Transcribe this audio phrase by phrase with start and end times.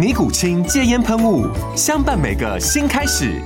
[0.00, 1.46] 尼古清戒烟喷雾，
[1.76, 3.38] 相伴每个新开始。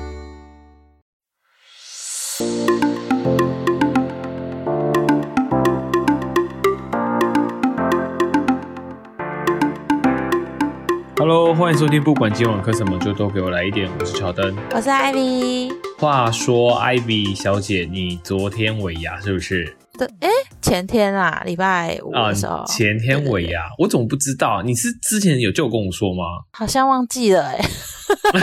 [11.19, 13.91] Hello，欢迎收听，不管今晚磕什么，就都给我来一点。
[13.99, 14.57] 我是乔登。
[14.71, 15.73] 我是 Ivy。
[15.99, 19.77] 话说，Ivy 小姐，你昨天尾牙是不是？
[19.97, 20.29] 对，哎，
[20.61, 24.63] 前天啊，礼拜五啊的时候，，前天尾牙，我怎么不知道？
[24.63, 26.25] 你是之前有就有跟我说吗？
[26.53, 27.59] 好像忘记了哎、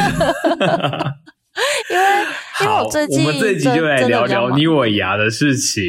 [1.91, 2.03] 因为
[2.61, 5.83] 因为，我最近我们这一集就来聊聊你尾牙的事情。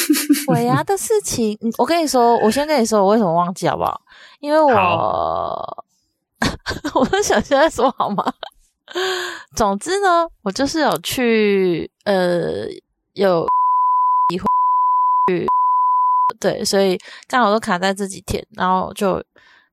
[0.48, 4.00] 尾牙的事情，嗯我跟你说，我先跟你说我为什么忘记好不好？
[4.40, 5.84] 因为我，
[6.94, 8.22] 我在想现在说好吗？
[9.56, 12.66] 总之呢，我就是有去呃
[13.14, 13.48] 有去
[16.40, 19.22] 对，所以刚好都卡在这几天，然后就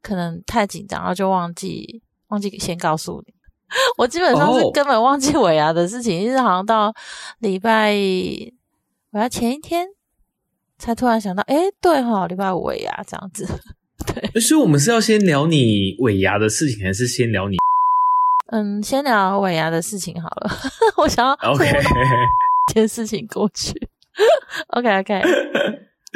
[0.02, 3.34] 可能太紧张，然后就忘记忘记先告诉你。
[3.98, 6.94] 我基本上是哦根本忘记尾牙的事情，就是好像到
[7.40, 7.94] 礼拜
[9.12, 9.88] 我要前一天
[10.78, 13.48] 才突然想到，哎，对哈，礼拜五尾牙这样子。
[14.06, 17.58] 对所以，我们是要先聊你尾牙的事情，还是先聊你
[18.52, 20.52] 嗯，先聊尾牙的事情好了。
[20.98, 21.66] 我想要？OK，
[22.68, 23.83] 这件事情过去。
[24.68, 25.22] OK OK，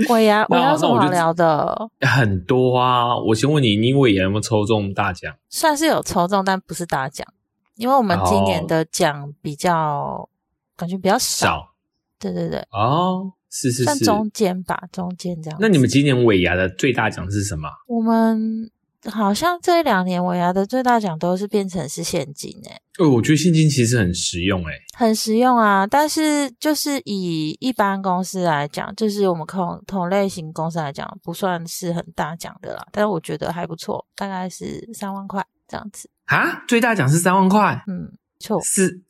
[0.09, 1.89] 尾牙尾牙有什么好聊的？
[2.01, 3.17] 很多啊。
[3.17, 5.35] 我先问你，你尾牙有没有抽中大奖？
[5.49, 7.27] 算是有抽中，但不是大奖，
[7.75, 10.29] 因为我们今年哦的奖比较、
[10.75, 11.73] 感觉比较少。
[12.19, 13.83] 对对对，哦，是是是。
[13.83, 15.59] 算中间吧，中间这样。
[15.61, 17.69] 那你们今年尾牙的最大奖是什么？
[17.87, 18.69] 我们
[19.11, 24.73] 好像这一两年尾牙的最大奖都是变成是现金诶、哦，我觉得现金其实很实用诶。
[24.95, 25.87] 很实用啊。
[25.87, 32.85] 但是就是以一般公司来讲，就是我们同同类型公司来讲，不算是很大奖的啦。
[32.91, 36.09] 但是我觉得还不错，大概是三万块这样子。
[36.25, 38.59] 啊，最大奖是三万块，嗯，错。
[38.61, 39.01] 是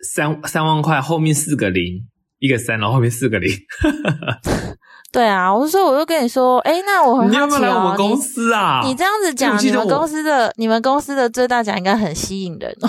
[0.00, 2.06] 三三万块，后面四个零，
[2.38, 3.50] 一个三，然后后面四个零。
[5.16, 8.82] 对啊，我所以我就跟你说，哎，那我很你要不要来我们，公司啊？
[8.82, 12.88] 你你这样子我讲，你们公司的你们公司的最大奖应该很吸引人哦。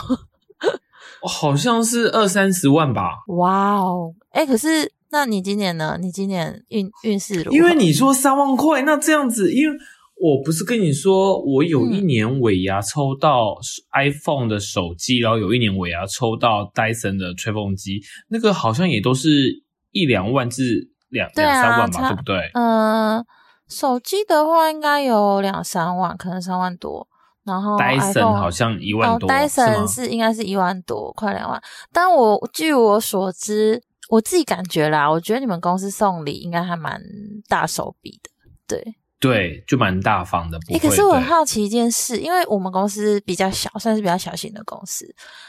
[1.24, 3.12] 哦好像是二三十万吧。
[3.30, 5.98] 哇哦，哎，可是那你今年呢？
[6.02, 7.52] 你今年运运势如何？
[7.56, 9.78] 因为你说三万块，那这样子，因为
[10.20, 13.56] 我不是跟你说，我有嗯一年尾牙抽到
[13.94, 22.52] iPhone 的手机，然后有一年尾牙抽到 Dyson 的吹风机，那个好像也都是一两万至两两三万吧，对不对？
[22.54, 23.26] 嗯，
[23.68, 27.08] 手机的话应该有两三万，可能三万多。
[27.44, 31.62] 然后 Dyson 好像一万哦多，是吗，Dyson 是应该是一万多，快两万。
[31.94, 37.02] 但我据我所知，我自己感觉啦，我觉得你们公司送礼应该还蛮
[37.48, 38.30] 大手笔的。
[38.68, 40.60] 对，对，就蛮大方的。
[40.60, 45.06] 不诶，会可是我很好奇一件事，因为我们公司比较小，算是比较小型的公司，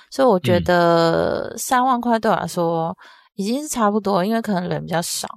[0.08, 2.96] 所以我觉嗯得三万块对我来说
[3.38, 5.28] 已经是差不多，因为可能人比较少。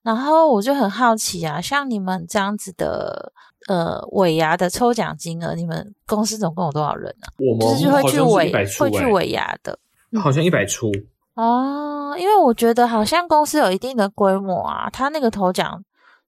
[0.00, 3.32] 然后我就很好奇啊，像你们这样子的
[3.66, 7.26] 呃尾牙的抽奖金额，你们公司总共有多少人啊？
[7.38, 9.76] 我就是们会去尾一百出、欸，会去尾牙的
[10.22, 10.90] 好像一百出。
[11.34, 15.84] 哦，因为我觉得好像公司有一定的规模啊，他那个头奖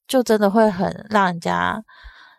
[0.08, 1.80] 就真的会很让人家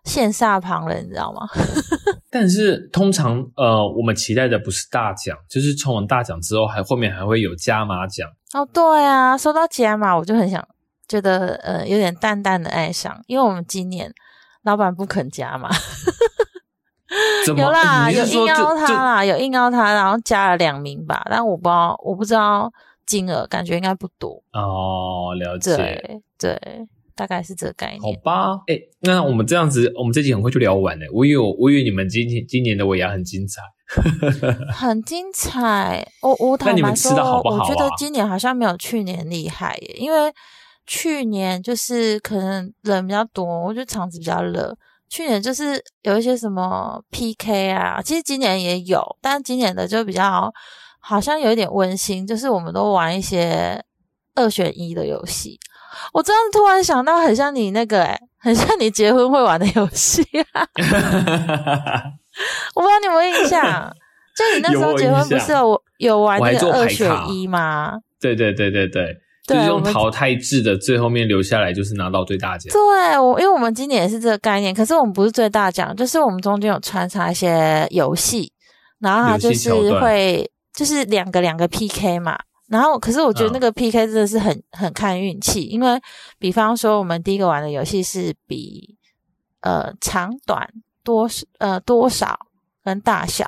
[0.04, 1.48] 羡煞旁人，你知道吗？
[2.30, 8.30] 但是通常呃，我们期待的不是大奖，就是抽完大奖之后，还后面还会有加码奖。
[8.56, 10.66] 哦，对啊，说到加码，我就很想
[11.10, 14.10] 觉得呃有点淡淡的哀伤，因为我们今年
[14.64, 15.70] 老板不肯加码，
[17.46, 22.72] 怎么有啦，有硬凹他啦，有硬凹他，然后加了两名吧，但我不知道，我不知道
[23.06, 24.42] 金额，感觉应该不多。
[24.54, 25.76] 哦，了解。
[25.76, 28.12] 对对，大概是这个概念好。
[28.24, 31.06] 吧，哎、那我们这样子，我们这集很快就聊完了。
[31.12, 33.62] 我以为我以为你们今天今年的尾牙很精彩，
[34.74, 36.06] 很精彩。
[36.22, 40.34] 我我坦白说，我觉得啊今年好像没有去年厉害耶，因为
[40.88, 44.76] 去年就是可能人比较多，我觉得场子比较热。
[45.08, 50.52] 去年就是有一些什么 PK 啊，其实今年也有，但今年的就比较
[51.00, 53.82] 好像有一点温馨，就是我们都玩一些
[54.34, 55.60] 二选一的游戏。
[56.12, 60.22] 我这样突然想到，很像你那个、欸，很像你结婚会玩的游戏
[60.52, 60.68] 啊！
[62.76, 63.64] 我不知道你有没有印象，
[64.36, 67.94] 就你那时候结婚不是有有玩那个二选一吗？
[68.20, 69.16] 对对对对对，
[69.46, 72.72] 就是用淘汰制的，最后面留下来就是拿到最大奖。
[72.74, 78.52] 对，我因为我们今年也是这个概念，可是我们不是最大奖，就是我们中间有穿插一些游戏，
[79.00, 82.38] 然后它就是会就是两个两个 PK 嘛。
[82.68, 86.02] 然后，可是我觉得嗯那个 PK 真的是很、很看运气，因为
[86.40, 88.96] 比方说我们第一个玩的游戏是比
[89.62, 90.68] 呃长短
[91.06, 91.30] 多
[91.60, 92.38] 呃多少
[92.84, 93.46] 跟大小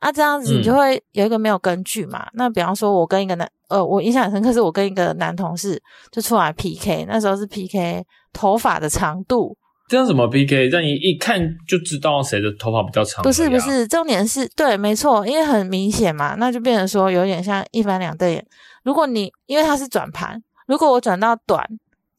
[0.00, 2.26] 啊，这样子你就嗯会有一个没有根据嘛。
[2.32, 5.80] 那比方说，我跟一个男呃，我印象很深刻是我跟一个男同事
[6.10, 9.56] 就出来 PK，那时候是 PK 头发的长度，
[9.88, 10.68] 这样怎么 PK？
[10.68, 18.44] 让你一看就知道谁的头发比较长、不是不，是，重点是对，没错，因为很明显嘛，那就变成说有点像一翻两瞪眼。
[18.82, 21.66] 如果你因为它是转盘，如果我转到短，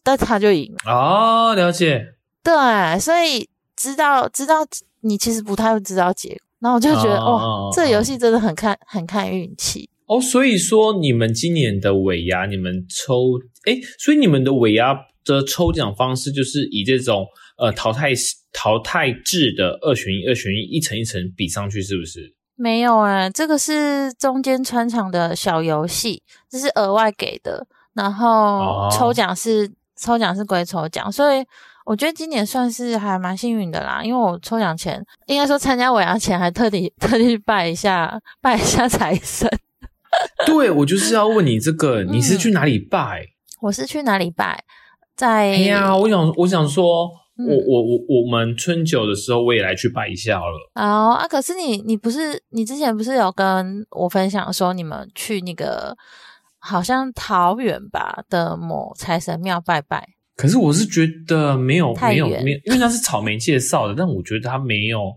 [0.03, 0.91] 那他就赢了。
[0.91, 2.13] 哦，了解。
[2.43, 4.65] 对，所以知道知道
[5.01, 9.89] 你其实不太会知道结果，然后我就觉得哦哦哦哦，这游戏真的很看很看运气。
[10.07, 17.25] 哦，所以说你们今年的尾牙，你们抽，诶，所以你们的尾牙的抽奖方式就是以这种
[17.57, 18.13] 呃淘汰
[18.53, 22.35] 淘汰制的二选一、二选一一层一层比上去，是不是？
[22.57, 27.67] 没有哎、这个是中间穿场的小游戏，这是额外给的。
[27.93, 31.43] 然后哦抽奖是、抽奖是归抽奖，所以
[31.85, 34.03] 我觉得今年算是还蛮幸运的啦。
[34.03, 39.49] 因为我抽奖前，应该说参加尾牙前，还特地 特地去拜一下拜一下财神。
[40.45, 43.25] 对，我就是要问你这个，你是嗯去哪里拜？
[43.61, 44.63] 我是去哪里拜？
[45.15, 50.71] 在哎呀，我想我想说，嗯我我我我们春酒的时候，我也来去拜一下好了。
[50.75, 55.95] 哦啊，可是你你不是你之前不是有跟我分享说你们去那个
[56.59, 60.14] 好像桃园吧的某财神庙拜拜？
[60.35, 65.13] 可是我是觉得没有没有没有，因为那是草莓介绍的， 但我觉得他没有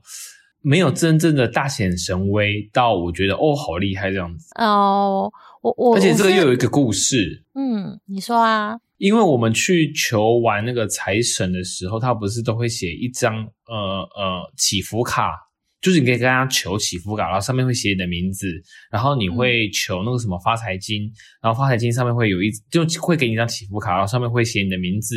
[0.63, 5.31] 没有真正的大显神威到我觉得哦好厉害这样子，哦，
[5.63, 13.37] 我我而且这个又有一个故事，嗯，你说啊，因为我们去求完那个财神的时候，他不是都会写一张
[13.67, 13.75] 呃
[14.15, 15.33] 呃祈福卡，
[15.81, 18.47] 就是你可以跟他求祈福卡，然后上面会写你的名字，
[18.91, 21.11] 然后你会求那个什么发财金，
[21.41, 25.17] 然后发财金上面会有一就会给你一张祈福卡，然后上面会写你的名字，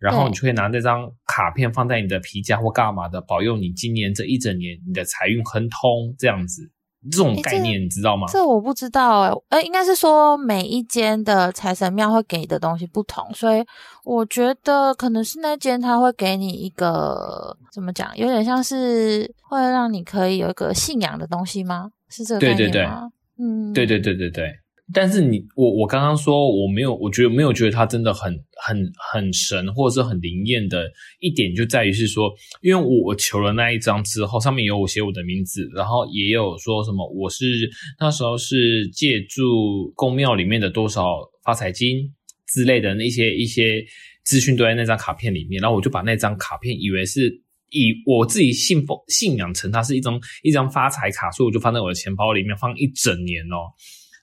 [0.00, 6.70] 然后你就会拿那张卡片放在你的皮夹或干嘛的，保佑你今年这一整年你的财运亨通这样子。
[7.10, 8.26] 这种概念你知道吗？
[8.30, 13.64] 这我不知道哎、呃，应该是说每一间的财神庙会给的东西不同，所以
[14.04, 21.90] 我觉得可能是那间他会给你一个怎么讲，有点像是会让你可以有一个信仰的东西吗？
[22.08, 23.08] 是这个概对对对念吗？
[23.38, 24.52] 嗯，对对对对对。
[24.92, 28.32] 但是你我我刚刚说我没有，我觉得没有觉得它真的很
[28.66, 30.90] 很很神或者是很灵验的
[31.20, 37.44] 一点，就在于是说，因为我我求了那一张之后，上面有我写我的名字，然后也有说什么我是
[37.98, 42.12] 那时候是借助公庙里面的多少发财金
[42.46, 43.82] 之类的那些一些
[44.24, 47.42] 资讯都在那张卡片里面，然后我就把那张卡片以为是。
[47.70, 53.66] 以我自己信奉信仰成它是一张一张发财卡，所以我就放在我的钱包里面放一整年哦。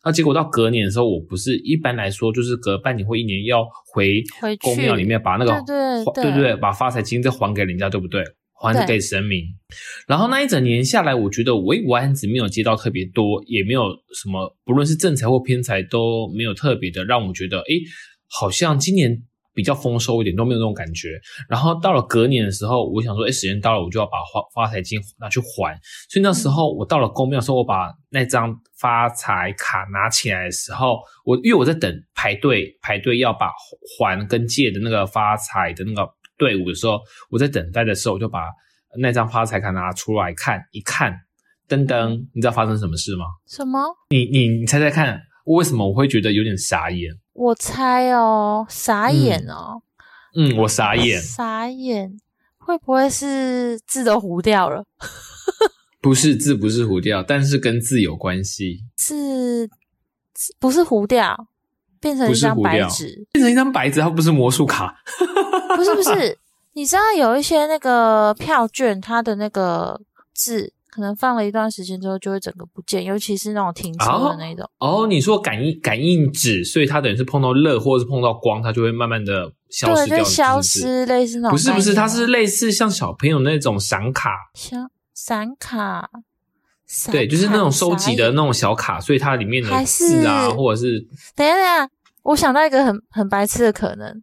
[0.03, 8.23] 那结果到隔年的时候，我不是一般来说就是隔半年或一年要回回去公庙里面把那个对对还对对对把发财金再还给人家，对不对？
[8.63, 9.43] 还给神明。
[10.07, 13.81] 然后那一整年下来，我觉得我我案子没有接到特别多，也没有
[14.13, 17.81] 什么，不论是正财或偏财都没有特别的让我觉得，诶，
[18.29, 21.19] 好像今年比较丰收一点，都没有那种感觉。
[21.49, 25.79] 然后到了隔年的时候，我想说，哎，时间到了，我就要把花发财金拿去还。
[26.09, 33.51] 所以那时候我到了公庙的时候，我把那张发财卡拿起来的时候，我因为我在等排队排队要把
[33.97, 38.39] 还跟借的那个发财的那个队伍的时候，我在等待的时候，我就把
[38.99, 41.13] 那张发财卡拿出来看，一看，
[41.67, 43.25] 噔噔，你知道发生什么事吗？
[43.47, 43.79] 什么？
[44.09, 47.11] 你你你猜猜看，为什么我会觉得有点傻眼？
[47.33, 49.81] 我猜哦，傻眼哦，
[50.35, 52.17] 嗯，我傻眼， 傻眼，
[52.57, 54.85] 会不会是字都糊掉了？
[56.01, 59.67] 不是字不是糊掉，但是跟字有关系，是
[60.35, 61.47] 是不是糊掉，
[61.99, 63.25] 变成一张白纸？
[63.31, 64.95] 变成一张白纸，它不是魔术卡。
[65.75, 66.37] 不是不 是，
[66.73, 70.01] 你知道有一些那个票券，它的那个
[70.33, 74.69] 字可能放了一段时间之后就会整个不见，尤其是那种停车的那种。
[74.77, 80.17] 哦，你说感应感应纸，所以它等于是碰到热或者是碰到光，它就会慢慢的消失对，掉。
[80.19, 81.51] 就消失，类似那种。
[81.51, 86.09] 不是不是，它是类似像小朋友那种闪卡，像闪卡，
[87.09, 90.99] 对，就是那种收集的那种小卡，所以它里面的还字啊，或者是
[91.35, 91.89] 等一下，等一下，
[92.23, 94.21] 我想到一个很很白痴的可能，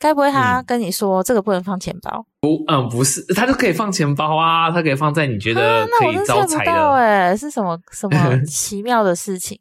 [0.00, 2.26] 该不会他嗯跟你说这个不能放钱包？
[2.40, 6.92] 不，嗯，不是，他就可以放钱包啊，他可以放在你觉得可以招财的。
[6.94, 9.56] 哎，是什么什么 奇妙的事情？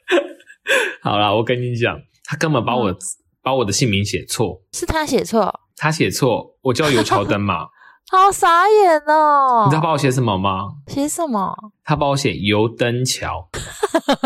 [1.02, 2.96] 好啦，我跟你讲，他根本把我、嗯
[3.42, 7.66] 把我的姓名写错，是他写错，他写错，我叫尤乔登嘛，
[8.10, 9.62] 好傻眼哦！
[9.66, 10.68] 你知道帮我写什么吗？
[10.88, 11.54] 写什么？
[11.84, 13.48] 他帮我写油灯桥，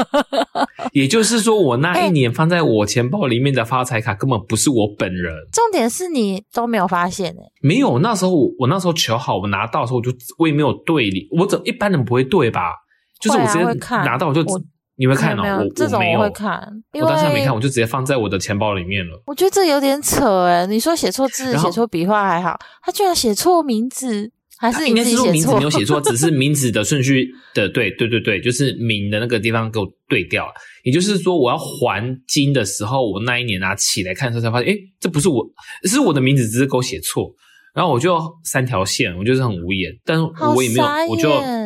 [0.93, 5.35] 也就是说，我那一年放在我钱包里面的发财卡根本不是我本人。
[5.53, 12.73] 重点是你都没有发现哎，没有，那时候我我那时候求好，我拿到的时候我就我也没有对你，我怎一般人不会对吧？
[13.21, 13.65] 就是我直接
[14.05, 14.61] 拿到我就我
[14.97, 16.61] 你会看哦，没有我这种我会看，
[16.93, 19.23] 我为当下没看，我就直接放在我的钱包里面了。
[19.27, 20.67] 我觉得这有点扯哎。
[20.67, 25.55] 你说写错字、写错笔画还好，他居然写错名字，还是应该是说名字？
[25.57, 30.53] 没有写错， 只是名字的顺序的对对对对，就是名的那个地方给我对掉了。
[30.85, 35.45] 也就是说，我要还金的时候，我那一年拿起来看的时候才发现，诶，这不是我，
[35.85, 37.35] 是我的名字，只是给我写错。
[37.75, 41.64] 然后我就三条线，我就是很无言，但是我也没有，我就眼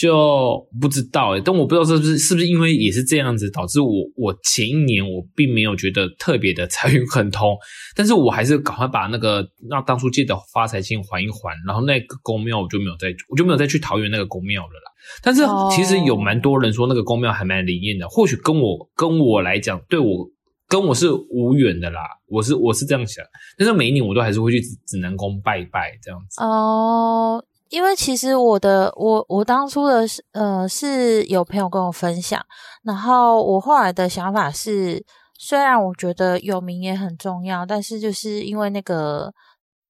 [0.00, 7.54] 就不知道诶，但我不知道是不是是不是因为也是这样子，导致我我前一年我并没有觉得特别的财运很通，
[7.94, 14.90] 但是我还是赶快把那个那当初借的发财金还一还，然后那个公庙我就没有再我就没有再去桃园那个公庙了啦。
[15.22, 20.26] 但是其实有蛮多人说那个公庙还蛮灵验的，或许跟我跟我来讲，对我
[20.66, 23.22] 跟我是无缘的啦，我是我是这样想，
[23.58, 26.42] 但是每一年我都还是会去指指南宫拜一拜这样子。
[26.42, 32.44] 哦，因为其实我的我我当初的是呃是有朋友跟我分享，
[32.82, 35.02] 然后我后来的想法是，
[35.38, 39.32] 虽然我觉得有名也很重要，但是就是因为那个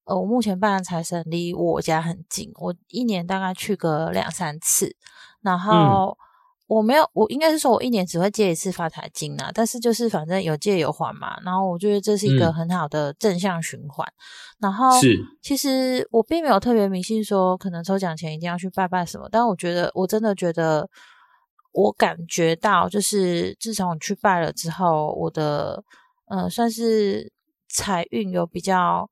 [0.05, 4.95] 呃我目前办的财神离我家很近，我一年大概去个两三次，
[5.41, 6.17] 然后。
[6.71, 14.07] 我没有，我应该是说，我一年只会借一次发财金啊，但是就是反正有借有还嘛，然后我觉得这是一个嗯很好的正向循环。
[14.57, 20.89] 然后是其实我并没有特别迷信说，可能抽奖前一定要去拜拜什么，但我觉得我真的觉得，
[21.73, 25.83] 我感觉到就是自从去拜了之后，我的
[26.29, 27.33] 呃算是
[27.67, 29.09] 财运有比较，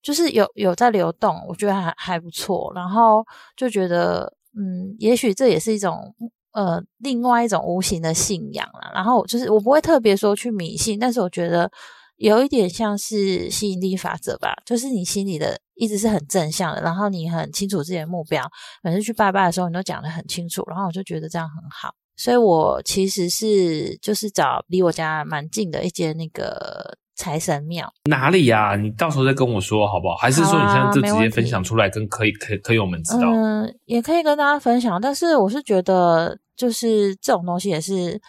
[0.00, 3.22] 就是有有在流动，我觉得还还不错，然后
[3.54, 6.14] 就觉得嗯，也许这也是一种。
[6.52, 8.90] 呃，另外一种无形的信仰啦。
[8.94, 11.70] 然后就是我不会特别说去迷信，但是我觉得
[12.16, 18.48] 有一点像是吸引力法则吧，就是你心里的一直是很正向的，然后你很清楚自己的目标，
[18.82, 21.94] 每次去拜拜的时候你都讲得很清楚，然后我就觉得这样很好。
[22.16, 27.92] 所以我其实是就是找离我家蛮近的一间那个财神庙。
[28.04, 30.16] 哪里呀、你到时候再跟我说好不好？
[30.16, 33.30] 还是说你现在就直接分享出来，跟可以可以可以我们知道？
[33.32, 38.20] 嗯，也可以跟大家分享，但是我是觉得，就是这种东西也是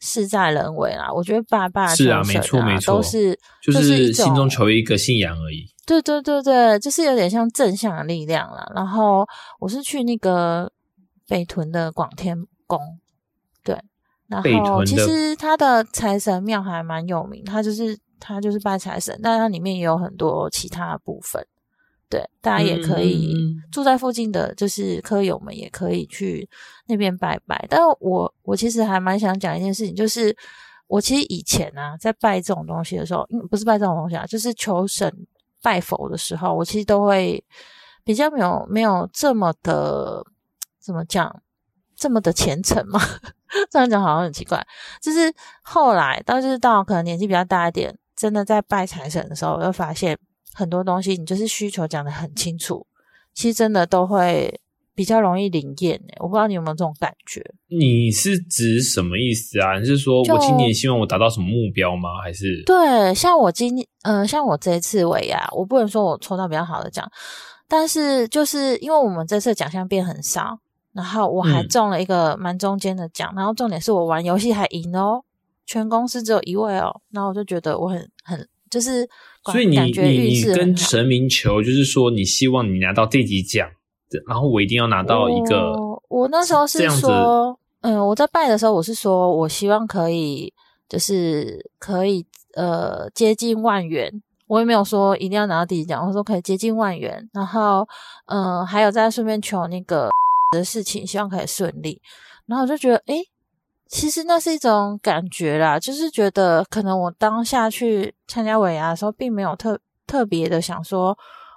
[0.00, 1.12] 事在人为啦。
[1.12, 5.66] 我觉得拜拜、是啊没错没错都是就就是心中求一个信仰而已。
[5.86, 8.70] 对对对对，就是有点像正向的力量啦。
[8.74, 9.26] 然后
[9.58, 10.70] 我是去那个
[11.26, 13.07] 北屯的广天宫，对，
[14.28, 21.46] 然后其实它的财神庙还蛮有名，它就是它就是拜财神，但它里面也有很多其他的部分。
[22.10, 23.34] 对，大家也可以、
[23.70, 26.48] 住在附近的，就是科友们也可以去
[26.86, 27.66] 那边拜拜。
[27.68, 30.34] 但我我其实还蛮想讲一件事情，就是
[30.86, 35.12] 我其实以前啊，在拜这种东西的时候，嗯，不是拜这种东西啊，就是求神
[35.62, 37.44] 拜佛的时候，我其实都会
[38.04, 40.24] 比较没有没有这么的
[40.80, 41.42] 怎么讲，
[41.98, 43.00] 这么的虔诚吗。
[43.70, 44.64] 这样讲好像很奇怪，
[45.02, 50.18] 就是后来到就是到可能年纪比较大一点，真的在拜财神的时候，我会发现
[50.52, 52.86] 很多东西你就是需求讲得很清楚，
[53.34, 54.60] 其实真的都会
[54.94, 56.16] 比较容易灵验诶。
[56.18, 57.42] 我不知道你有没有这种感觉？
[57.68, 59.78] 你是指什么意思啊？
[59.78, 62.20] 你是说我今年希望我达到什么目标吗？
[62.22, 67.10] 还是对，像我今呃，像我这一次尾牙，我不能说我抽到比较好的奖，
[67.66, 70.58] 但是就是因为我们这次奖项变很少，
[70.98, 75.22] 然后我还嗯中了一个蛮中间的奖，然后重点是我玩游戏还赢哦，
[75.64, 79.08] 全公司只有一位哦，然后我就觉得我很很就是
[79.44, 83.68] 所以你感觉你运你跟神明求，就是说你希望你拿到这级奖，
[84.26, 86.94] 然后我一定要拿到一个我我那时候是这样
[87.82, 90.52] 嗯，我在拜的时候，我是说我希望可以，
[90.88, 92.26] 就是可以
[92.56, 94.20] 呃接近万元。
[94.48, 97.28] 我也没有说一定要拿到第一奖，我说可以接近万元。
[97.34, 97.86] 然后，
[98.26, 100.08] 嗯、还有再顺便求那个
[100.50, 102.00] 的事情，希望可以顺利。
[102.46, 103.22] 然后我就觉得，诶，
[103.86, 111.16] 其实那是一种感觉啦，就是觉得可能我当下去参加尾牙的时候，并没有特特别的想说，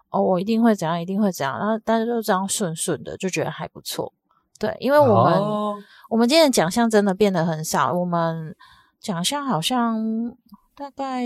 [0.09, 1.57] 哦，我一定会怎样，一定会怎样。
[1.57, 4.11] 然后但是就这样顺顺的，就觉得还不错。
[4.59, 8.53] 对，因为我们、哦我们今天的奖项真的变得很少，我们
[8.99, 10.35] 奖项好像
[10.75, 11.23] 大概，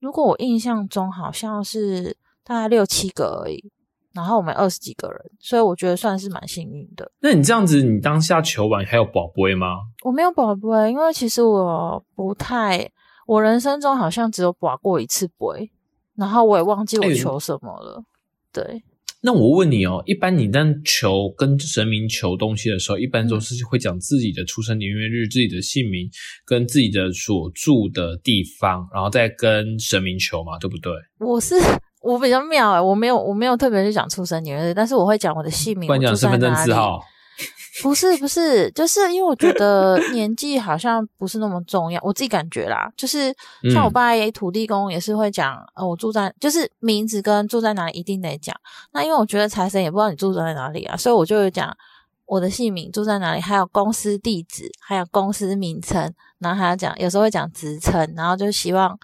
[0.00, 3.70] 如果我印象中好像是大概六七个而已，
[4.16, 7.12] 然后我们二十几个人，所以我觉得算是蛮幸运的。
[7.20, 9.76] 那你这样子，你当下求完还有宝贝吗？
[10.04, 12.90] 我没有宝贝，因为其实我不太，
[13.26, 15.70] 我人生中好像只有保过一次杯，
[16.16, 18.02] 然后我也忘记我哎求什么了。
[18.50, 18.82] 对，
[19.20, 26.08] 那我问你哦，一般你在求跟神明求东西的时候，一般都是会讲自己的出生年月日、自己的姓名
[26.46, 30.92] 跟自己的所住的地方，然后再跟神明求嘛，对不对？
[31.18, 31.54] 我是
[32.02, 37.00] 我比较妙哎、我没有我没有特别去讲出生年月日，但是我会讲我的姓名，不然讲我住身份证在哪里字号。
[37.82, 43.34] 不是不是，就是因为我觉得年纪好像不是那么重要，我自己感觉啦，就是
[43.70, 48.56] 像我嗯爸也土地公也是会讲，呃，我住在就是名字跟住在哪里一定得讲。
[48.92, 51.76] 那因为我觉得财神也不知道你住在哪里啊，所以我就有讲
[52.24, 58.98] 我的姓名住在哪里，还有公司地址，还有公司名称，然后还要讲有时候会讲职称，然后就希望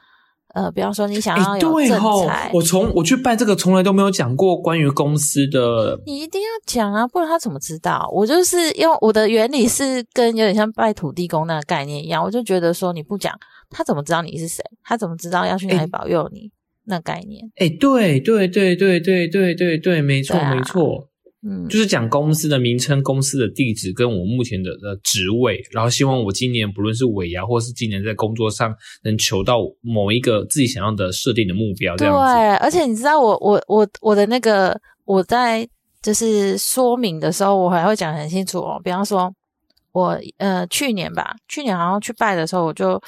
[0.55, 8.09] 呃，比方说你想要哎，有正财，，我从我去办这个从来都没有讲过关于公司的你一定要讲啊，不然他怎么知道？
[8.13, 13.35] 我就是用我的原理是跟有点像拜土地公那个概念一样，我就觉得说你不讲，
[13.71, 14.63] 他怎么知道你是谁？
[14.85, 16.51] 他怎么知道要去哪里哎保佑你？
[16.85, 21.09] 那概念，哎，对对对对对对对对，没错啊没错，
[21.45, 28.73] 嗯，就是讲公司的名称、公司的地址跟我目前的的职位，然后希望我今年不论是尾牙或是今年在工作上
[29.03, 32.65] 能求到某一个自己想要的设定的目标，这对，样子。
[32.65, 35.69] 而且你知道我我我我的那个我在
[36.01, 38.81] 就是说明的时候，我还会讲很清楚哦。
[38.85, 39.33] 比方说，
[39.91, 43.03] 我呃去年吧，去年好像去拜的时候，我就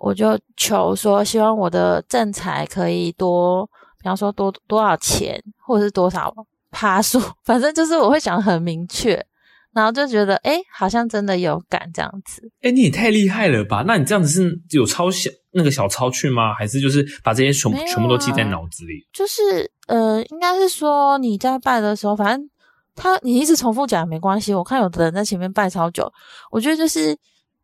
[0.00, 3.64] 我就求说，希望我的正财可以多，
[4.00, 6.34] 比方说多多少钱，或者是多少
[6.76, 9.24] 趴数， 反正就是我会讲得很明确，
[9.72, 12.42] 然后就觉得诶好像真的有感这样子。
[12.60, 13.82] 哎，你也太厉害了吧？
[13.86, 16.52] 那你这样子是有抄小那个小抄去吗？
[16.52, 19.06] 还是就是把这些全全部都记在脑子里？
[19.10, 22.50] 就是呃，应该是说你在拜的时候，反正
[22.94, 24.52] 他你一直重复讲也没关系。
[24.52, 26.12] 我看有的人在前面拜超久，
[26.50, 27.16] 我觉得就是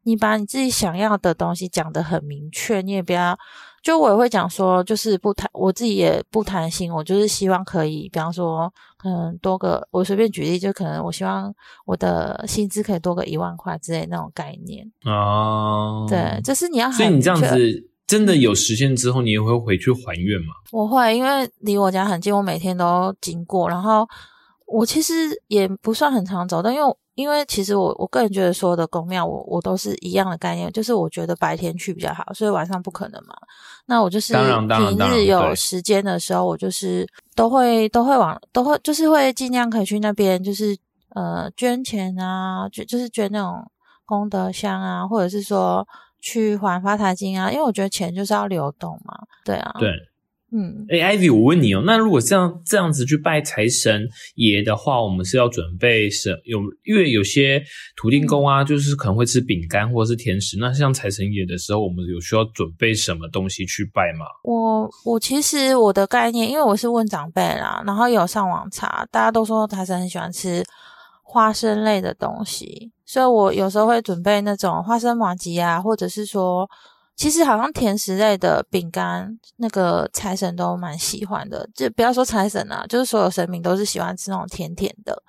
[0.05, 3.39] 你把你自己想要的东西讲得很明确，你也不要。
[3.83, 11.53] 就我也会讲说，就是不贪，我自己也不贪心，我就是希望可以，比方说，可能多个，我随便举例，就可能我希望
[11.85, 14.89] 我的薪资可以多个一万块之类那种概念。
[15.05, 17.59] 哦，对，就是你要所以你这样子
[18.07, 20.55] 真的有实现之后，你也会回去还愿吗？
[20.71, 23.69] 我会，因为离我家很近，我每天都经过。
[23.69, 24.09] 然后
[24.67, 25.13] 我其实
[25.49, 33.35] 也不算很常走，但因为因为其实我我个人觉得所有的公庙，我我都是一样的概念，就是我觉得白天去比较好，所以晚上不可能嘛。
[33.87, 40.77] 那我就是平日有时间的时候，我就是都会都会往都会就是会尽量可以去那边，就是
[41.11, 43.71] 呃捐钱啊，就就是捐那种
[44.07, 45.87] 功德箱啊，或者是说
[46.21, 49.91] 去还发财金啊，因为我觉得钱就是要流动嘛，对啊，对，
[50.53, 50.87] 嗯。
[50.89, 56.61] 哎，Ivy，我问你哦，那如果这样这样子去拜财神爷的话，我们是要准备什有？
[56.85, 57.63] 因为有些
[57.97, 60.59] 土地公啊，就是可能会吃饼干或者是甜食。
[60.59, 64.27] 那像财神爷的时候，我们有需要准备什么东西去拜吗？
[64.45, 70.63] 我我其实我的概念，因为我是问长辈啦，然后有上网查，大家都说财神很喜欢吃
[71.23, 76.69] 花生类的东西，所以我有时候会准备那种花生麻吉啊，或者是说，
[77.15, 81.69] 其实好像甜食类的饼干，那个财神都蛮喜欢的。
[81.75, 85.23] 就不要说财神啊，就是所有神明都是喜欢吃那种甜甜的。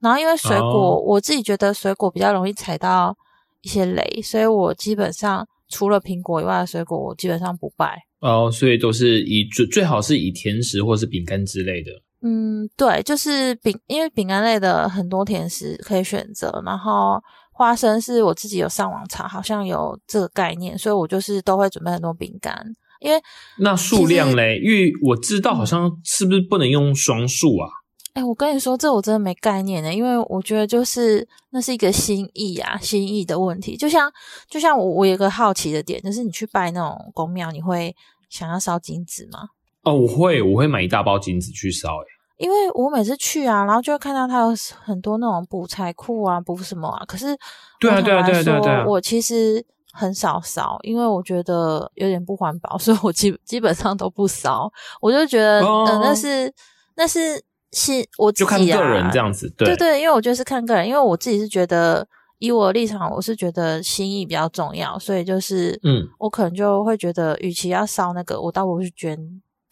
[0.00, 3.16] 然后因为水果，哦我自己觉得水果比较容易踩到
[3.62, 7.96] 一些雷，所以我基本上除了苹果以外的水果，我基本上不拜。
[8.20, 11.90] 哦，所以都是以最最好是以甜食或是饼干之类的。
[12.22, 17.20] 嗯，对，就是饼，因为饼干类的很多甜食可以选择，然后
[17.56, 22.54] 花生是我自己有上网查，好像有这个概念，所以我就是都会准备很多饼干，
[23.00, 23.18] 因为
[23.58, 24.60] 那数量嘞？
[24.62, 27.70] 因为我知道好像是不是不能用双数啊？
[28.12, 33.74] 哎，我跟你说，这我真的没概念的，因为我觉得就是那是一个心意啊，心意的问题。
[33.74, 34.12] 就像
[34.50, 37.96] 就像我我有个好奇的点，就是你去拜那种公庙，你会
[38.28, 39.40] 想要烧金纸吗？
[39.82, 41.88] 哦，我会，我会买一大包金子去烧。
[41.88, 44.48] 哎，因为我每次去啊，然后就会看到他有
[44.82, 47.04] 很多那种补财库啊，补什么啊。
[47.06, 47.36] 可是
[47.80, 54.70] 对啊对啊对啊对啊对啊说我其实很少烧，因为我觉得有点不环保，所以我基基本上都不烧。
[55.00, 56.52] 我就觉得，哦呃，那是
[56.96, 59.48] 那是是我自己、就啊、看个人这样子。
[59.56, 62.06] 对对对，因为我觉得是看个人，因为我自己是觉得，
[62.38, 69.18] 以我的立场，我是觉得心意比较重要，所以就是，嗯，我可能就会觉得，与其要烧那个，我倒不如去捐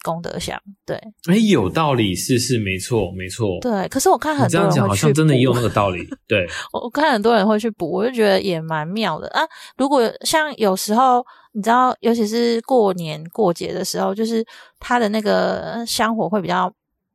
[0.05, 0.61] 功德箱。
[0.85, 0.95] 对
[1.27, 3.59] 哎，有道理，是是没错没错。
[3.59, 6.07] 对，可是我看很多人这样讲好像真的也有那个 道理。
[6.27, 9.41] 对，我我看很多人会去补，我就觉得也蛮妙的啊。
[9.77, 14.45] 如果像有时候你知道，尤其是过年过节的时候，就是
[14.79, 16.71] 它的那个香火会比较，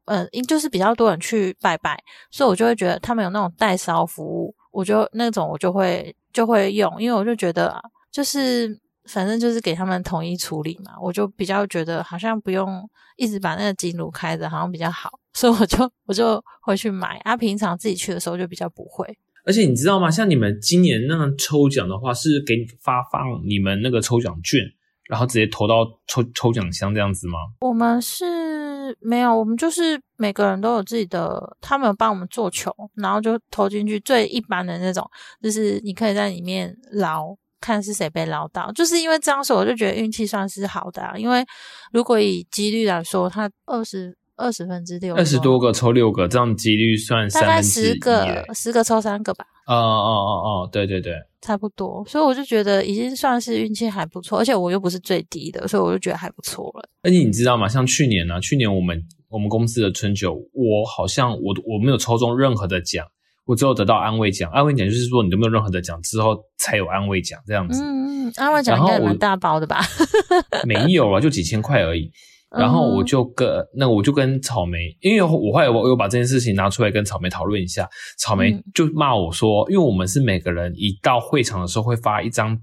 [0.06, 8.76] 呃，因就是比较多人去拜拜，所以我就会觉得他们有那种代烧服务，我就那种我就会就会用，因为我就觉得啊就是
[9.10, 17.36] 反正就是给他们统一处理嘛，我就比较觉得好像不用一直把那个金炉开着，好像比较好，所以我就我就会去买啊。
[17.36, 19.18] 平常自己去的时候就比较不会。
[19.44, 20.10] 而且你知道吗？
[20.10, 24.60] 像你们今年那样抽奖的话，是给你发放你们那个抽奖券，
[25.08, 27.38] 然后直接投到抽抽奖箱这样子吗？
[27.62, 33.98] 我们是没有，我们就是每个人都有自己的，他们有帮我们做球，然后就投进去。
[34.00, 35.10] 最一般的那种，
[35.42, 38.70] 就是你可以在里面捞，看是谁被捞到。
[38.72, 41.16] 就是因为这样说，我就觉得运气算是好的啊。
[41.16, 41.44] 因为
[41.92, 48.44] 如果以几率来说，他二十二十分之六，二十多个抽六个，这样几率算大概十个耶。
[48.54, 50.32] 十个抽三个吧，哦哦哦
[50.64, 52.02] 哦，对对对，差不多。
[52.06, 56.88] 所以我就觉得已经算是运气还不错，而且我又不是最低的，所以我就觉得还不错了。
[57.02, 57.68] 而且你知道吗？
[57.68, 63.06] 像去年呢、去年我们我们公司的春酒，我好像我我没有抽中任何的奖，
[63.50, 64.48] 我只有得到安慰奖。
[64.52, 69.80] 安慰奖就是说你都没有任何的奖之后才有安慰奖这样子，嗯嗯，安慰奖应该也然后我蛮大包的吧？
[70.64, 72.10] 没有啊，就几千块而已。
[72.56, 82.56] 然后我就跟那我就跟草莓，因为我后来我有把这件事情拿出来跟草莓讨论一下，草莓嗯就骂我说，因为我们是每个人一到会场的时候会发一张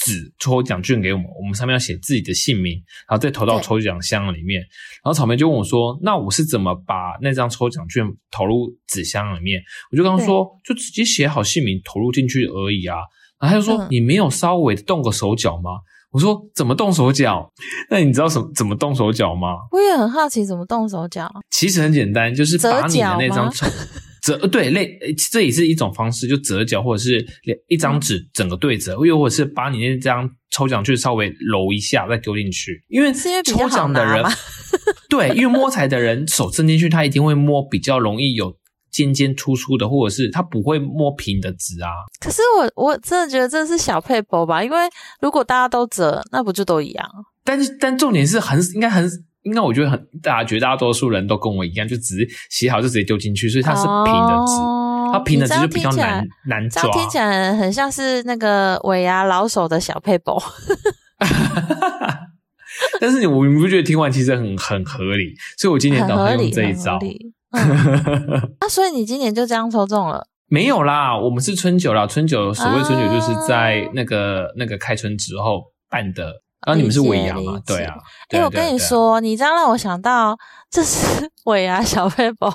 [0.00, 4.60] 纸抽奖券给我们，我们上面要写自己的姓名，然后再投到抽奖箱里面。
[4.60, 9.60] 然后草莓就问我说，那我是怎么把那张抽奖券投入纸箱里面？
[9.92, 12.96] 我就跟他说，就直接写好姓名投入进去而已啊。
[13.38, 15.70] 然后他就说，嗯你没有稍微动个手脚吗？
[16.10, 17.52] 我说怎么动手脚？
[17.90, 19.58] 那你知道什么怎么动手脚吗？
[19.70, 21.30] 我也很好奇怎么动手脚。
[21.50, 23.66] 其实很简单，就是把你的那张抽
[24.38, 27.26] 折对类，呃这也是一种方式，就折角或者是
[27.68, 33.12] 一张纸整个对折，又或者是把你那张抽奖券稍微揉一下再丢进去，因为
[33.44, 34.24] 抽奖的人
[35.08, 38.56] 对，因为摸彩的人手伸进去，他一定会摸比较容易有
[38.90, 41.90] 尖尖突出的，或者是他不会摸平的纸啊。
[42.20, 44.76] 可是我我真的觉得这是小配博吧，因为
[45.20, 47.08] 如果大家都折，那不就都一样？
[47.42, 49.10] 但是，但重点是很应该很
[49.42, 56.90] 应该，我觉得很大家绝大多数人都跟我一样，就只是写好就直接丢进去，所以它是平的纸，哦它平的纸就比较难难抓。
[56.92, 60.40] 听起来很像是那个尾牙老手的小配博。
[63.00, 65.34] 但是你我你不觉得听完其实很很合理？
[65.58, 66.98] 所以我今年打算用这一招。
[67.50, 67.60] 嗯，
[68.60, 70.26] 啊，所以你今年就这样抽中了？
[70.48, 76.42] 没有啦，我们是春酒啦，春酒所谓春酒就是在啊那个、那个开春之后办的。
[76.66, 77.76] 然后你们是尾牙嘛理解？
[77.76, 77.94] 对啊。
[78.30, 80.38] 哎、我跟你，说，你这样让我想到，
[80.70, 82.52] 这是 尾牙小背包。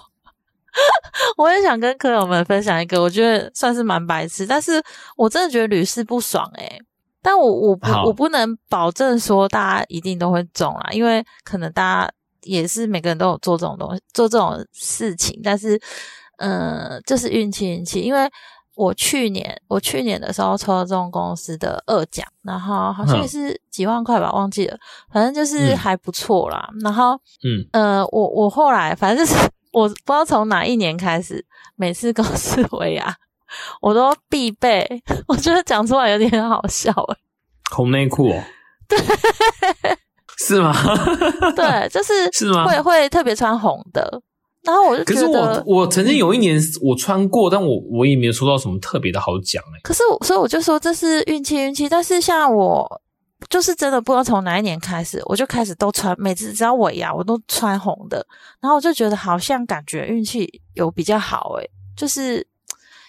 [1.37, 4.83] 我也想跟客友们分享一个，我觉得算是蛮白痴，但是
[5.15, 6.81] 我真的觉得屡试不爽诶、
[7.21, 12.11] 但我我不我不能保证说大家一定都会中啦，因为可能大家
[12.43, 15.79] 也是每个人都有做这种东西，做这种事情，但是
[16.37, 18.29] 呃，就是运气运气，因为
[18.75, 24.77] 我去年我去年的时候抽了这种公司的二奖，然后好像是几万块吧，忘记了，
[25.11, 26.69] 反正就是嗯还不错啦。
[26.83, 29.37] 然后嗯，呃，我我后来反正就是
[29.71, 33.15] 我不知道从哪一年开始，每次公司回啊
[33.81, 34.85] 我都必备，
[35.27, 37.17] 我觉得讲出来有点好笑诶、
[37.71, 38.43] 红内裤哦。
[38.87, 38.97] 对，
[40.37, 40.73] 是吗？
[41.55, 44.21] 对，就是是吗会会特别穿红的，
[44.65, 51.87] 然后我就可是我我曾经有一年我穿过，但我我也没有抽到什么特别的好奖哎、可是我，所以我就说这是运气，运气。
[51.87, 53.01] 但是像我，
[53.49, 58.25] 就是真的不知道从哪一年开始，我就开始都穿，每次只要我牙我都穿红的，
[58.59, 62.45] 然后我就觉得好像感觉运气有比较好诶、就是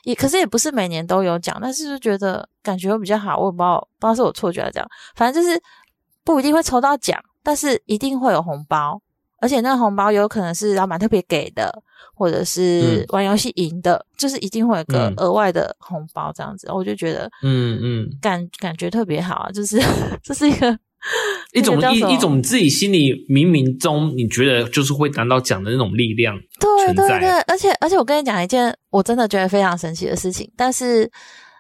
[0.05, 5.61] 也可是也不是每年都有奖，但是就觉得感觉会比较好，我也不知道不知道是我错觉还是这样，反正就是
[6.23, 9.01] 不一定会抽到奖，但是一定会有红包，
[9.40, 11.70] 而且那个红包有可能是老板特别给的，
[12.14, 19.81] 或者是嗯玩游戏赢的，就是一定会有个嗯额外的红包这样子，我就觉得嗯嗯，感感觉特别好啊，就是
[20.22, 20.79] 这是一个
[21.53, 26.37] 一种一一种自己心里冥冥中你觉得就是会拿到奖的那种力量。
[26.59, 31.05] 对对对，而且而且我跟你讲一件我真的觉得非常神奇的事情，但是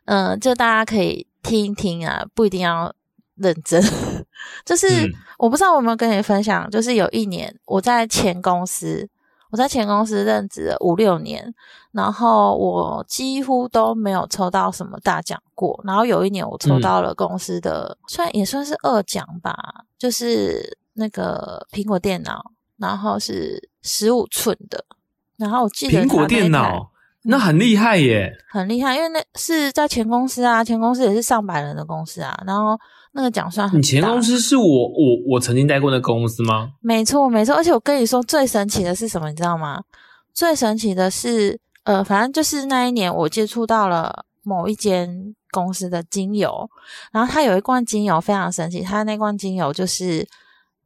[0.06, 2.92] 嗯、呃就大家可以听一听啊，不一定要
[3.36, 3.82] 认真。
[4.64, 9.06] 就是、嗯我不知道我有没有跟你分享，就是有一年我在前公司，
[9.50, 11.54] 我在前公司任职了五六年，
[11.92, 15.78] 然后我几乎都没有抽到什么大奖过。
[15.84, 19.54] 然后有一年我抽到了公司的，算也算是二奖吧，
[19.98, 24.86] 就是那个苹果电脑，然后是十五寸的。
[25.36, 26.90] 然后我记得苹果电脑
[27.24, 32.42] 那很厉害耶，很厉害，因为那是在前公司啊，前公司也是上百人的公司啊。
[32.46, 32.78] 然后
[33.16, 36.72] 那个奖算很你前公司是我我我曾经待过的公司吗？
[36.80, 39.82] 没错，没错，而且我跟你说最神奇的是什么，你知道吗？
[40.34, 46.68] 最神奇的是，呃，反正就是那一年我接触到了某一间公司的精油，
[47.10, 50.28] 然后它有一罐精油非常神奇，它那罐精油就是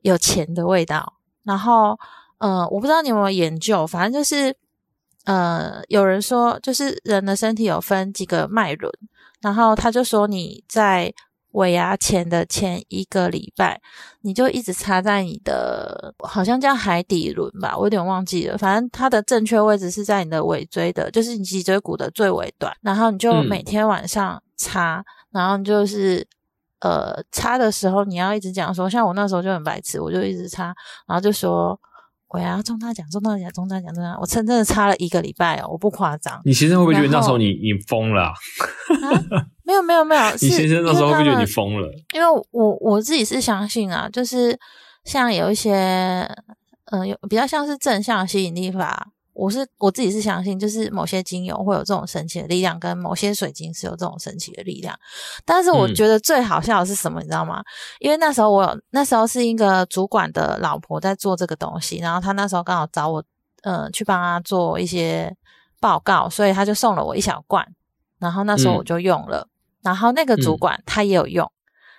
[0.02, 1.14] 有钱的味道。
[1.42, 1.98] 然后，
[2.38, 4.54] 呃，我不知道你有没有研究，反正就是，
[5.24, 8.92] 呃，有人说就是人的身体有分几个脉轮，
[9.40, 11.12] 然后他就说你在
[11.52, 13.80] 尾牙前的前一个礼拜，
[14.22, 18.56] 你就一直插在你的好像叫海底轮吧，我有点忘记了。
[18.56, 22.72] 反正它的正确位置是在你的尾椎的，就是你脊椎骨的最尾端。
[22.82, 26.26] 然后你就嗯每天晚上插，然后你就是
[26.80, 30.74] 呃插的时候，你要一直讲说，像我那时候就很白痴，我就一直插，
[31.06, 31.78] 然后就说。
[32.32, 34.20] 我要中大奖，中大奖，中大奖，中大奖！
[34.20, 36.40] 我真真的插了一个礼拜哦，我不夸张。
[36.44, 38.32] 你其实会不会觉得那时候你你疯了啊、
[39.70, 40.30] 没有，没有，没有。
[40.32, 41.88] 你是先生那时候会不觉得你疯了？
[42.14, 44.58] 因为我我自己是相信啊，就是
[45.04, 46.28] 像有一些，
[46.86, 54.94] 嗯、有比较像是正向吸引力法，我是我自己是相信，就是某些精油会有这种神奇的力量，跟某些水晶是有这种神奇的力量。
[55.44, 57.62] 但是我嗯觉得最好笑的是什么，你知道吗？
[58.00, 63.22] 因为那时候我有那时候是一个主管的老婆在做这个东西，然后他那时候刚好找我，
[63.62, 65.34] 嗯、去帮他做一些
[65.80, 67.66] 报告，所以他就送了我一小罐，
[68.18, 69.46] 然后那时候我嗯就用了。
[69.82, 70.58] 然后那个主嗯。
[70.58, 71.50] 管他也有用，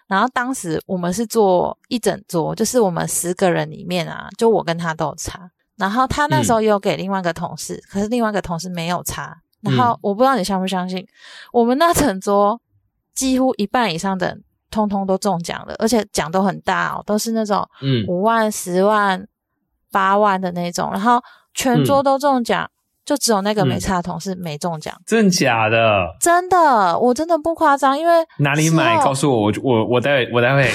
[0.07, 5.51] 然后当时我们是做一整桌，就是我们十个人里面啊，就我跟他都有擦。
[5.77, 9.35] 然后他那时候也有给另外一个同事，可是另外一个同事没有擦。
[9.61, 9.99] 然后嗯。
[10.01, 11.05] 我不知道你相不相信，
[11.51, 12.59] 我们那整桌
[13.13, 19.27] 几乎一半以上的人通通都中奖了，而且奖都很大哦，都是那种嗯，五万、十万、
[19.91, 21.21] 八万的那种，然后
[21.53, 22.69] 全桌都中奖，
[23.05, 24.93] 就只有那个没差的同事没中奖。
[25.05, 26.05] 真的假的？
[26.19, 28.97] 真的，我真的不夸张，因为哪里买？
[29.03, 30.71] 告诉我，我我我待会我待会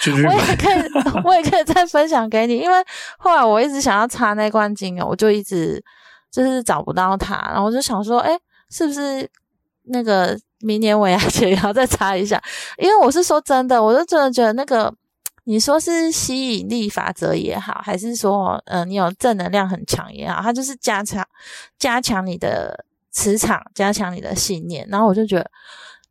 [0.00, 0.56] 就是我也。
[0.56, 0.82] 可以，
[1.24, 2.76] 我也可以再分享给你，因为
[3.18, 5.82] 后来我一直想要擦那罐精油，我就一直
[6.30, 8.38] 就是找不到它，然后我就想说，哎，
[8.70, 9.28] 是不是
[9.84, 12.42] 那个明年尾牙 前也要再擦一下？
[12.78, 14.92] 因为我是说真的，我就真的觉得那个。
[15.44, 21.26] 你说是吸引力法则也好，还是说，呃，你有正能量很强也好，它就是加强
[21.78, 24.86] 加强你的磁场，加强你的信念。
[24.88, 25.50] 然后我就觉得，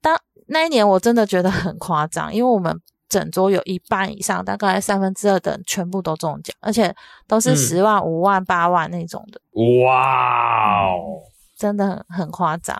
[0.02, 0.18] 当
[0.48, 6.94] 那一年我真的觉得很夸张，因为我们整桌有一半以上，大概三分之二的人全部都中奖，而且
[7.28, 9.40] 都是嗯十万、五万、八万那种的，
[9.86, 11.22] 哇哦！
[11.58, 12.78] 真的很很夸张。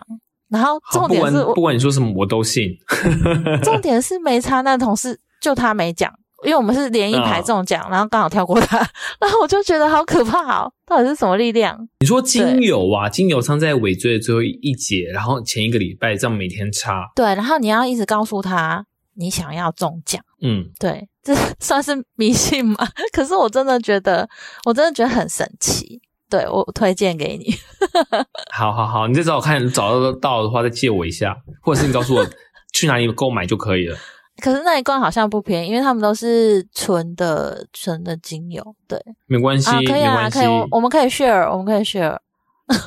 [0.48, 2.76] 然后重点是我不管你说什么，我都信。
[3.64, 6.12] 重点是没差那同事就他没奖，
[6.44, 8.78] 因为我们是连一排嗯中奖，然后刚好跳过他，
[9.20, 11.88] 然后我就觉得好可怕哦，到底是什么力量？
[12.00, 22.76] 你说精油啊，精油藏在尾椎的最后一节，然后前一个礼拜这样每天擦，对，然后你要一直告诉他你想要中奖，嗯，对，这算是迷信吗？
[23.12, 24.28] 可是我真的觉得，
[24.64, 26.00] 我真的觉得很神奇。
[26.30, 27.54] 对我推荐给你，
[28.54, 32.26] 好好好，你再找我看找得到的话再借我一下，或者是你告诉我
[32.72, 33.94] 去哪里购买就可以了。
[34.40, 38.62] 可是那一罐好像不便宜，因为他们都是纯的纯的精油。
[38.88, 40.46] 对没关系，啊，可以啊，可以，。
[40.46, 42.16] 我我们可以 share，我们可以 share，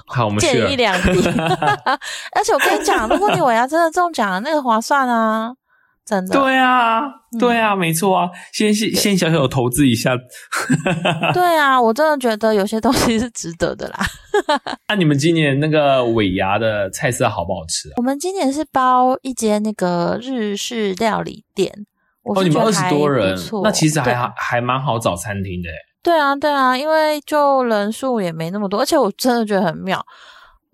[0.07, 1.27] 好，我们 借一两滴。
[2.33, 5.53] 而且我跟你讲，如果你尾牙真的中奖，那个划算啊，
[6.05, 6.39] 真的。
[6.39, 10.15] 对啊，嗯对啊，没错啊，先先先小小的投资一下。
[11.33, 13.99] 对啊，我真的觉得有些东西是值得的啦。
[14.87, 17.93] 那 你们今年那个尾牙的菜色好不好吃啊？
[17.97, 21.73] 我们今年是包一间那个日式料理店，
[22.23, 25.75] 我哦，你们二十多人，那其实还对还还蛮好找餐厅的欸。
[26.03, 30.05] 对啊，对啊，因为就人数也没那么多，而且我真的觉得很妙。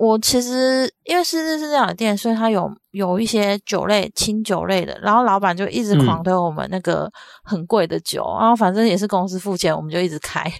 [0.02, 7.08] 我其实因为是日式料理店，所以它有有一些酒类、清酒类的，然后老板就一直嗯狂推我们那个
[7.44, 10.52] 很贵的酒，然后反正也是公司付钱，我们就一直开。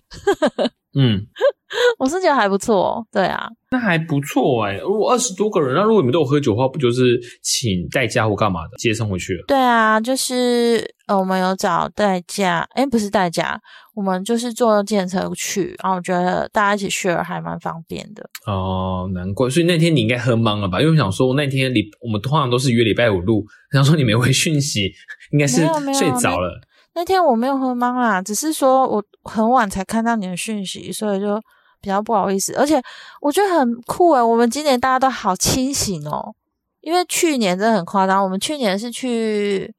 [0.94, 1.26] 嗯，
[2.00, 4.78] 我是觉得还不错，对啊，那还不错哎。
[4.78, 9.46] 如果二十多个人，那如果你们都有喝酒的话，不就是请代驾或干嘛的接送回去了？
[9.48, 13.58] 对啊，就是呃，我们有找代驾，诶，不是代驾，
[13.96, 18.30] 我们就是坐电车去，然后我觉得大家一起 share 还蛮方便的。
[18.46, 19.50] 哦，难怪。
[19.50, 20.82] 所以那天你应该喝懵了吧？
[20.82, 24.92] 因为我想说那天礼我们通常都是约礼拜五录，想说你没回讯息，
[25.32, 25.62] 应该是
[25.98, 26.60] 睡着了。
[26.94, 31.42] 那天我没有喝懵啦，只是说我很晚才看到你的讯息，所以就
[31.80, 32.54] 比较不好意思。
[32.56, 32.82] 而且
[33.22, 36.34] 我觉得很酷诶，我们今年大家都好清醒哦，
[36.82, 38.22] 因为去年真的很夸张。
[38.24, 39.74] 我们去年是去，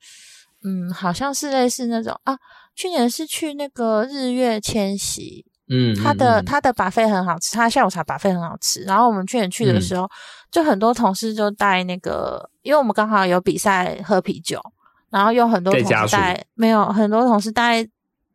[0.64, 2.36] 嗯，好像是类似那种啊，
[2.74, 8.80] 去年是去那个日月千禧，嗯，他的嗯他的把费很好吃，他下午茶把费很好吃。
[8.84, 10.08] 然后我们去年去的时候，
[10.50, 14.58] 就很多同事就带那个，因为我们刚好有比赛喝啤酒，
[15.12, 17.86] 然后有很多同事带没有很多同事带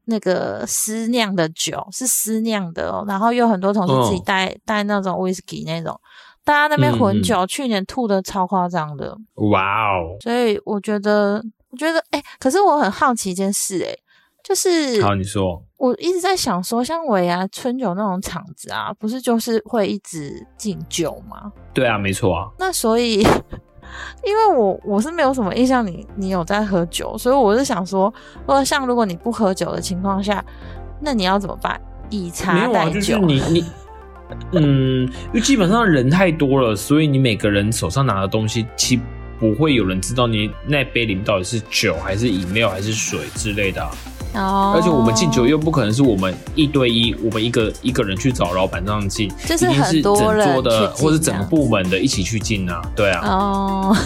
[0.05, 3.03] 那个私酿的酒，是私酿的哦。
[3.05, 5.99] 然后又很多同事自己哦带、带那种 whisky 那种，
[6.45, 9.17] 大家那边混酒，去年吐的超夸张的。
[9.51, 13.93] 哇哦，所以我觉得，我觉得，哎、可是我很好奇一件事、哎，
[14.41, 21.51] 就是好，你说，我一直在想说，像尾牙春酒那种场子啊，不是就是会一直敬酒吗？
[21.73, 23.21] 对啊，没错啊，那所以，
[24.23, 30.43] 因为我我是没有什么印象你，你有在喝酒，所以我是想说，如果像如果你不喝酒的情况下，
[31.01, 31.79] 那你要怎么办？
[32.09, 33.65] 以没茶有啊，就是代酒， 你你。
[34.51, 38.99] 嗯，因为基本上人太多了，所以你每个人手上拿的东西，其
[39.39, 43.89] 不会有人知道你那杯里面到底是酒还是饮料还是水之类的啊、
[44.37, 53.97] 哦，而且我们敬酒又不可能是我们一对一，我们一个一个人去找老板这样敬，就是很多整人桌的或者整个部门的一起去敬啊，对啊，哦，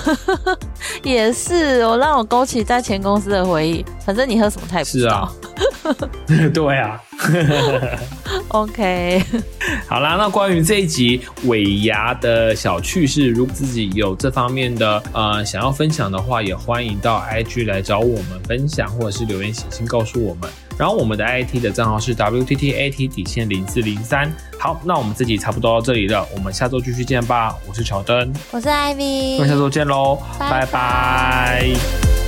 [1.04, 3.86] 也是，我让我勾起在前公司的回忆。
[4.06, 5.10] 反正你喝什么他也不知道。
[5.10, 5.32] 是啊，
[6.54, 7.02] 对啊。
[8.50, 9.24] OK，
[9.88, 20.50] 好啦，那关于这一集尾牙的小趣事，如果自己有这方面的呃想要分享的话，也欢迎到 IG 来找我们分享，或者是留言写信告诉我们。
[20.78, 24.34] 然后我们的 IT 的账号是 WTTAT 底线零四零三。
[24.58, 27.56] 好，那我们这集差不多到这里了，我们下周继续见吧。
[27.68, 32.21] 我是乔登，我是 Ivy，那下周见喽，拜拜拜拜